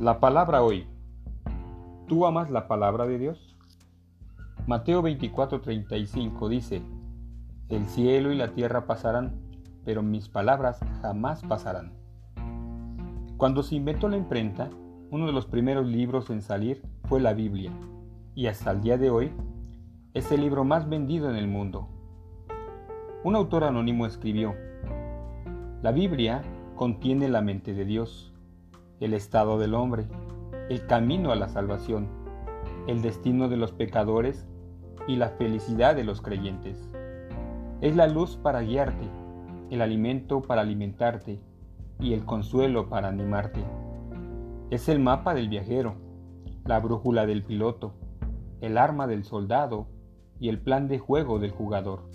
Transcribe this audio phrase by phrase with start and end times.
[0.00, 0.88] La palabra hoy.
[2.08, 3.56] ¿Tú amas la palabra de Dios?
[4.66, 6.82] Mateo 24:35 dice,
[7.68, 9.36] El cielo y la tierra pasarán,
[9.84, 11.92] pero mis palabras jamás pasarán.
[13.36, 14.68] Cuando se inventó la imprenta,
[15.12, 17.70] uno de los primeros libros en salir fue la Biblia,
[18.34, 19.32] y hasta el día de hoy
[20.12, 21.88] es el libro más vendido en el mundo.
[23.22, 24.56] Un autor anónimo escribió,
[25.82, 26.42] La Biblia
[26.74, 28.33] contiene la mente de Dios
[29.04, 30.06] el estado del hombre,
[30.70, 32.08] el camino a la salvación,
[32.86, 34.46] el destino de los pecadores
[35.06, 36.90] y la felicidad de los creyentes.
[37.82, 39.06] Es la luz para guiarte,
[39.68, 41.38] el alimento para alimentarte
[42.00, 43.60] y el consuelo para animarte.
[44.70, 45.96] Es el mapa del viajero,
[46.64, 47.92] la brújula del piloto,
[48.62, 49.86] el arma del soldado
[50.40, 52.08] y el plan de juego del jugador.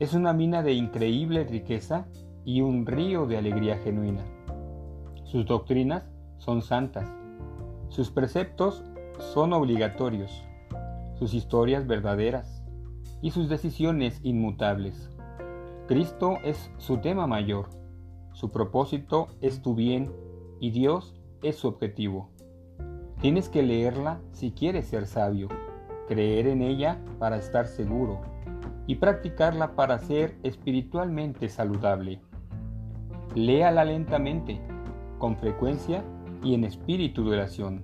[0.00, 2.08] Es una mina de increíble riqueza
[2.44, 4.24] y un río de alegría genuina.
[5.34, 7.12] Sus doctrinas son santas,
[7.88, 8.84] sus preceptos
[9.18, 10.30] son obligatorios,
[11.18, 12.62] sus historias verdaderas
[13.20, 15.10] y sus decisiones inmutables.
[15.88, 17.68] Cristo es su tema mayor,
[18.32, 20.12] su propósito es tu bien
[20.60, 22.30] y Dios es su objetivo.
[23.20, 25.48] Tienes que leerla si quieres ser sabio,
[26.06, 28.20] creer en ella para estar seguro
[28.86, 32.20] y practicarla para ser espiritualmente saludable.
[33.34, 34.60] Léala lentamente
[35.24, 36.04] con frecuencia
[36.42, 37.82] y en espíritu de oración.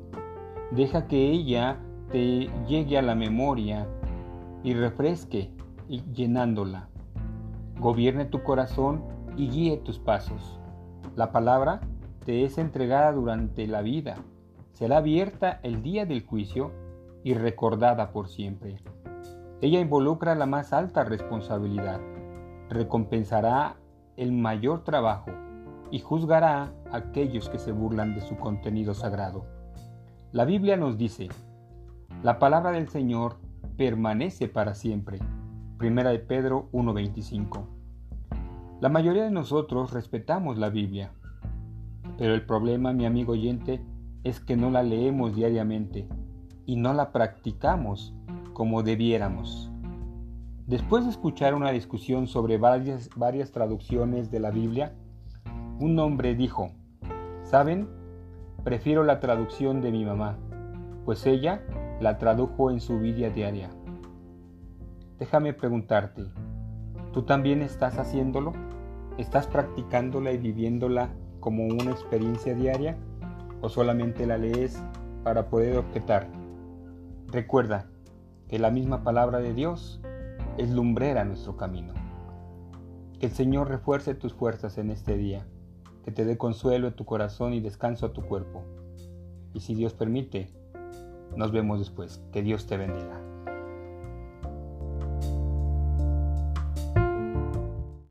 [0.72, 1.78] Deja que ella
[2.12, 3.88] te llegue a la memoria
[4.62, 5.50] y refresque
[6.12, 6.90] llenándola.
[7.78, 9.04] Gobierne tu corazón
[9.38, 10.60] y guíe tus pasos.
[11.16, 11.80] La palabra
[12.26, 14.16] te es entregada durante la vida.
[14.72, 16.72] Será abierta el día del juicio
[17.24, 18.76] y recordada por siempre.
[19.62, 22.02] Ella involucra la más alta responsabilidad.
[22.68, 23.76] Recompensará
[24.18, 25.30] el mayor trabajo
[25.90, 29.44] y juzgará a aquellos que se burlan de su contenido sagrado.
[30.32, 31.28] La Biblia nos dice,
[32.22, 33.36] la palabra del Señor
[33.76, 35.18] permanece para siempre.
[35.78, 37.64] Primera de Pedro 1.25.
[38.80, 41.12] La mayoría de nosotros respetamos la Biblia,
[42.18, 43.80] pero el problema, mi amigo oyente,
[44.24, 46.06] es que no la leemos diariamente
[46.66, 48.14] y no la practicamos
[48.52, 49.70] como debiéramos.
[50.66, 54.94] Después de escuchar una discusión sobre varias, varias traducciones de la Biblia,
[55.80, 56.72] un hombre dijo,
[57.42, 57.88] ¿saben?
[58.64, 60.36] Prefiero la traducción de mi mamá,
[61.06, 61.62] pues ella
[62.00, 63.70] la tradujo en su vida diaria.
[65.18, 66.26] Déjame preguntarte,
[67.12, 68.52] ¿tú también estás haciéndolo?
[69.16, 71.08] ¿Estás practicándola y viviéndola
[71.40, 72.98] como una experiencia diaria?
[73.62, 74.82] ¿O solamente la lees
[75.24, 76.26] para poder objetar?
[77.28, 77.86] Recuerda
[78.48, 80.02] que la misma palabra de Dios
[80.58, 81.94] es lumbrera nuestro camino.
[83.18, 85.46] Que el Señor refuerce tus fuerzas en este día
[86.04, 88.62] que te dé consuelo en tu corazón y descanso a tu cuerpo.
[89.54, 90.48] Y si Dios permite,
[91.36, 92.22] nos vemos después.
[92.32, 93.29] Que Dios te bendiga.